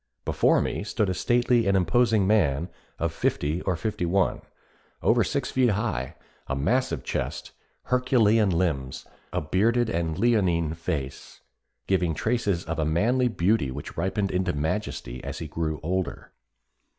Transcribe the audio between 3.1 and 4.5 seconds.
fifty or fifty one,